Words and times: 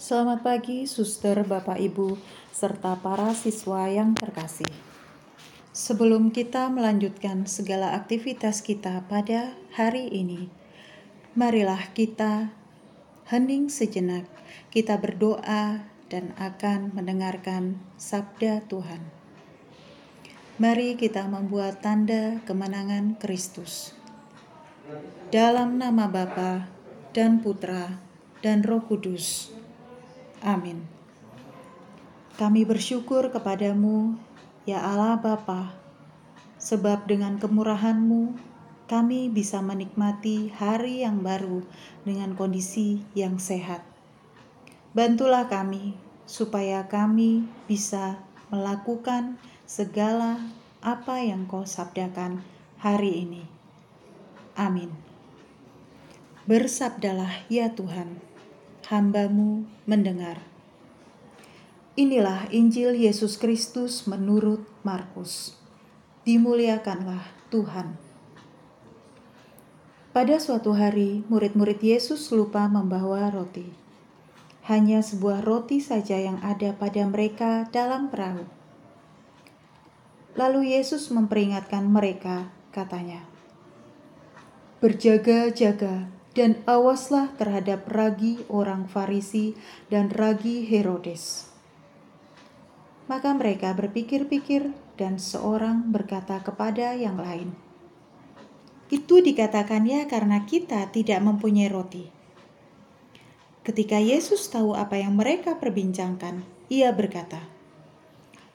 Selamat 0.00 0.40
pagi, 0.40 0.88
suster, 0.88 1.44
bapak, 1.44 1.76
ibu, 1.76 2.16
serta 2.56 2.96
para 3.04 3.36
siswa 3.36 3.84
yang 3.84 4.16
terkasih. 4.16 4.72
Sebelum 5.76 6.32
kita 6.32 6.72
melanjutkan 6.72 7.44
segala 7.44 7.92
aktivitas 7.92 8.64
kita 8.64 9.04
pada 9.12 9.52
hari 9.76 10.08
ini, 10.08 10.48
marilah 11.36 11.92
kita 11.92 12.48
hening 13.28 13.68
sejenak, 13.68 14.24
kita 14.72 14.96
berdoa 14.96 15.84
dan 16.08 16.32
akan 16.40 16.96
mendengarkan 16.96 17.76
sabda 18.00 18.64
Tuhan. 18.72 19.04
Mari 20.56 20.96
kita 20.96 21.28
membuat 21.28 21.84
tanda 21.84 22.40
kemenangan 22.48 23.20
Kristus. 23.20 23.92
Dalam 25.28 25.76
nama 25.76 26.08
Bapa 26.08 26.72
dan 27.12 27.44
Putra 27.44 28.00
dan 28.40 28.64
Roh 28.64 28.80
Kudus. 28.80 29.59
Amin. 30.40 30.88
Kami 32.40 32.64
bersyukur 32.64 33.28
kepadamu, 33.28 34.16
ya 34.64 34.80
Allah 34.80 35.20
Bapa, 35.20 35.76
sebab 36.56 37.04
dengan 37.04 37.36
kemurahan-Mu 37.36 38.32
kami 38.88 39.28
bisa 39.28 39.60
menikmati 39.60 40.48
hari 40.56 41.04
yang 41.04 41.20
baru 41.20 41.60
dengan 42.08 42.32
kondisi 42.32 43.04
yang 43.12 43.36
sehat. 43.36 43.84
Bantulah 44.96 45.52
kami 45.52 45.94
supaya 46.24 46.88
kami 46.88 47.44
bisa 47.68 48.24
melakukan 48.48 49.36
segala 49.68 50.40
apa 50.80 51.20
yang 51.20 51.44
Kau 51.44 51.68
sabdakan 51.68 52.40
hari 52.80 53.28
ini. 53.28 53.44
Amin. 54.56 54.90
Bersabdalah 56.48 57.46
ya 57.52 57.70
Tuhan 57.76 58.29
hambamu 58.90 59.70
mendengar. 59.86 60.42
Inilah 61.94 62.50
Injil 62.50 62.98
Yesus 62.98 63.38
Kristus 63.38 64.10
menurut 64.10 64.66
Markus. 64.82 65.54
Dimuliakanlah 66.26 67.22
Tuhan. 67.54 67.94
Pada 70.10 70.42
suatu 70.42 70.74
hari, 70.74 71.22
murid-murid 71.30 71.78
Yesus 71.78 72.34
lupa 72.34 72.66
membawa 72.66 73.30
roti. 73.30 73.70
Hanya 74.66 75.06
sebuah 75.06 75.46
roti 75.46 75.78
saja 75.78 76.18
yang 76.18 76.42
ada 76.42 76.74
pada 76.74 77.06
mereka 77.06 77.70
dalam 77.70 78.10
perahu. 78.10 78.42
Lalu 80.34 80.74
Yesus 80.74 81.14
memperingatkan 81.14 81.86
mereka, 81.86 82.50
katanya, 82.74 83.22
"Berjaga-jaga 84.82 86.10
dan 86.34 86.62
awaslah 86.66 87.34
terhadap 87.34 87.90
ragi 87.90 88.42
orang 88.46 88.86
Farisi 88.86 89.58
dan 89.90 90.10
ragi 90.14 90.62
Herodes. 90.62 91.50
Maka 93.10 93.34
mereka 93.34 93.74
berpikir-pikir 93.74 94.70
dan 94.94 95.18
seorang 95.18 95.90
berkata 95.90 96.38
kepada 96.38 96.94
yang 96.94 97.18
lain, 97.18 97.50
Itu 98.90 99.18
dikatakannya 99.18 100.06
karena 100.06 100.46
kita 100.46 100.94
tidak 100.94 101.18
mempunyai 101.18 101.70
roti. 101.70 102.06
Ketika 103.66 103.98
Yesus 103.98 104.46
tahu 104.50 104.78
apa 104.78 104.98
yang 104.98 105.18
mereka 105.18 105.58
perbincangkan, 105.58 106.46
ia 106.70 106.94
berkata, 106.94 107.42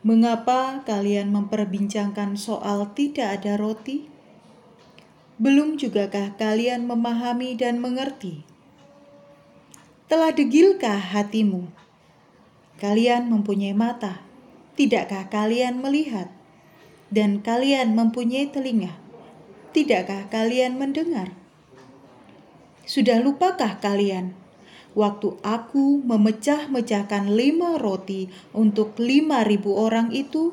Mengapa 0.00 0.82
kalian 0.82 1.28
memperbincangkan 1.30 2.34
soal 2.34 2.90
tidak 2.96 3.38
ada 3.38 3.54
roti? 3.60 4.08
Belum 5.40 5.80
jugakah 5.80 6.36
kalian 6.36 6.84
memahami 6.84 7.56
dan 7.56 7.80
mengerti? 7.80 8.44
Telah 10.04 10.36
degilkah 10.36 11.00
hatimu? 11.00 11.64
Kalian 12.76 13.32
mempunyai 13.32 13.72
mata, 13.72 14.20
tidakkah 14.76 15.32
kalian 15.32 15.80
melihat? 15.80 16.28
Dan 17.08 17.40
kalian 17.40 17.96
mempunyai 17.96 18.52
telinga, 18.52 18.92
tidakkah 19.72 20.28
kalian 20.28 20.76
mendengar? 20.76 21.32
Sudah 22.84 23.16
lupakah 23.24 23.80
kalian 23.80 24.36
waktu 24.92 25.40
aku 25.40 26.04
memecah-mecahkan 26.04 27.32
lima 27.32 27.80
roti 27.80 28.28
untuk 28.52 28.92
lima 29.00 29.40
ribu 29.48 29.72
orang 29.72 30.12
itu? 30.12 30.52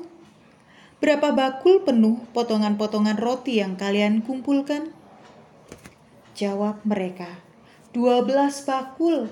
Berapa 0.97 1.29
bakul 1.29 1.85
penuh 1.85 2.25
potongan-potongan 2.33 3.21
roti 3.21 3.61
yang 3.61 3.77
kalian 3.77 4.25
kumpulkan? 4.25 4.89
Jawab 6.33 6.81
mereka, 6.81 7.37
dua 7.93 8.25
belas 8.25 8.65
bakul. 8.65 9.29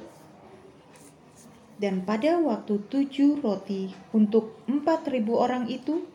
Dan 1.81 2.05
pada 2.05 2.37
waktu 2.37 2.85
tujuh 2.85 3.41
roti 3.41 3.89
untuk 4.13 4.61
empat 4.69 5.09
ribu 5.09 5.41
orang 5.41 5.65
itu, 5.65 6.05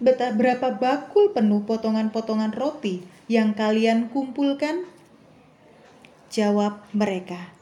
berapa 0.00 0.72
bakul 0.72 1.36
penuh 1.36 1.60
potongan-potongan 1.68 2.56
roti 2.56 3.04
yang 3.28 3.52
kalian 3.52 4.08
kumpulkan? 4.08 4.88
Jawab 6.32 6.80
mereka, 6.96 7.52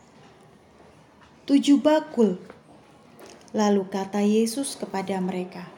tujuh 1.45 1.83
bakul. 1.83 2.39
Lalu 3.51 3.83
kata 3.87 4.25
Yesus 4.25 4.75
kepada 4.75 5.21
mereka, 5.21 5.69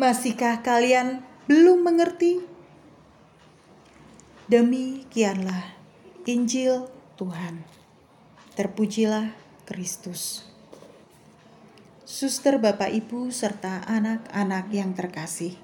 Masihkah 0.00 0.64
kalian 0.64 1.20
belum 1.44 1.84
mengerti? 1.84 2.40
Demikianlah 4.48 5.76
Injil 6.24 6.88
Tuhan. 7.20 7.60
Terpujilah 8.56 9.36
Kristus. 9.68 10.48
Suster, 12.08 12.56
Bapak, 12.56 12.88
Ibu, 12.88 13.28
serta 13.28 13.84
anak-anak 13.84 14.72
yang 14.72 14.96
terkasih. 14.96 15.60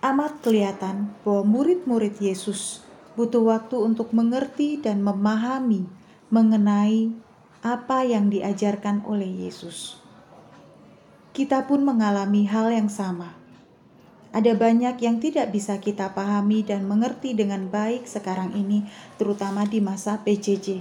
Amat 0.00 0.40
kelihatan 0.40 1.12
bahwa 1.20 1.44
murid-murid 1.44 2.16
Yesus 2.16 2.80
butuh 3.12 3.44
waktu 3.44 3.76
untuk 3.76 4.16
mengerti 4.16 4.80
dan 4.80 5.04
memahami 5.04 5.84
mengenai 6.32 7.12
apa 7.60 8.08
yang 8.08 8.32
diajarkan 8.32 9.04
oleh 9.04 9.28
Yesus 9.28 10.05
kita 11.36 11.68
pun 11.68 11.84
mengalami 11.84 12.48
hal 12.48 12.72
yang 12.72 12.88
sama. 12.88 13.36
Ada 14.32 14.56
banyak 14.56 14.96
yang 15.04 15.20
tidak 15.20 15.52
bisa 15.52 15.76
kita 15.76 16.16
pahami 16.16 16.64
dan 16.64 16.88
mengerti 16.88 17.36
dengan 17.36 17.68
baik 17.68 18.08
sekarang 18.08 18.56
ini, 18.56 18.88
terutama 19.20 19.68
di 19.68 19.84
masa 19.84 20.16
PJJ. 20.24 20.80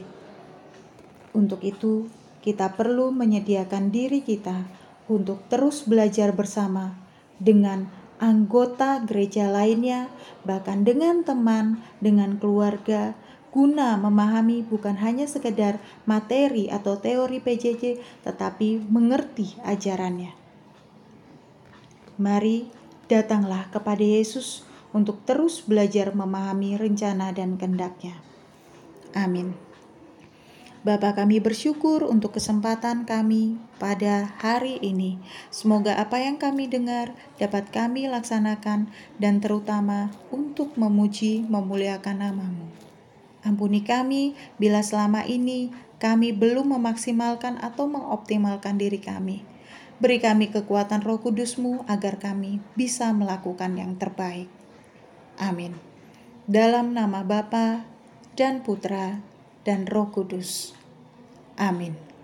Untuk 1.35 1.59
itu, 1.59 2.07
kita 2.39 2.71
perlu 2.79 3.11
menyediakan 3.11 3.91
diri 3.91 4.23
kita 4.23 4.63
untuk 5.11 5.43
terus 5.51 5.83
belajar 5.83 6.31
bersama 6.31 6.95
dengan 7.35 7.91
anggota 8.23 9.03
gereja 9.03 9.51
lainnya, 9.51 10.07
bahkan 10.47 10.87
dengan 10.87 11.27
teman, 11.27 11.83
dengan 11.99 12.39
keluarga, 12.39 13.11
guna 13.51 13.99
memahami 13.99 14.63
bukan 14.63 14.99
hanya 15.03 15.27
sekedar 15.27 15.83
materi 16.07 16.71
atau 16.71 16.95
teori 16.95 17.43
PJJ, 17.43 17.99
tetapi 18.23 18.87
mengerti 18.87 19.59
ajarannya. 19.67 20.44
Mari 22.15 22.71
datanglah 23.11 23.67
kepada 23.75 23.99
Yesus 23.99 24.63
untuk 24.95 25.19
terus 25.27 25.59
belajar 25.59 26.15
memahami 26.15 26.79
rencana 26.79 27.35
dan 27.35 27.59
kehendaknya. 27.59 28.15
Amin. 29.11 29.51
Bapa 30.85 31.17
kami 31.17 31.41
bersyukur 31.41 32.05
untuk 32.05 32.37
kesempatan 32.37 33.09
kami 33.09 33.59
pada 33.81 34.31
hari 34.39 34.79
ini. 34.79 35.17
Semoga 35.49 35.97
apa 35.97 36.21
yang 36.21 36.37
kami 36.37 36.71
dengar 36.71 37.11
dapat 37.41 37.73
kami 37.73 38.05
laksanakan 38.05 38.87
dan 39.19 39.41
terutama 39.41 40.13
untuk 40.29 40.77
memuji 40.77 41.43
memuliakan 41.49 42.21
namamu. 42.21 42.69
Ampuni 43.41 43.81
kami 43.83 44.37
bila 44.61 44.85
selama 44.85 45.25
ini 45.25 45.73
kami 45.97 46.31
belum 46.31 46.77
memaksimalkan 46.77 47.59
atau 47.59 47.89
mengoptimalkan 47.89 48.77
diri 48.77 49.01
kami 49.01 49.54
Beri 49.95 50.19
kami 50.19 50.51
kekuatan 50.51 50.99
roh 51.03 51.23
kudusmu 51.23 51.87
agar 51.87 52.19
kami 52.19 52.59
bisa 52.75 53.15
melakukan 53.15 53.79
yang 53.79 53.95
terbaik. 53.95 54.51
Amin. 55.39 55.75
Dalam 56.45 56.91
nama 56.91 57.23
Bapa 57.23 57.87
dan 58.35 58.61
Putra 58.61 59.23
dan 59.65 59.87
Roh 59.87 60.11
Kudus. 60.11 60.75
Amin. 61.55 62.14